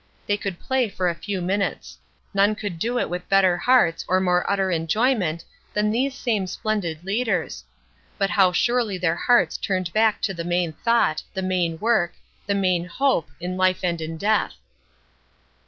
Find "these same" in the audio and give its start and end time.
5.91-6.47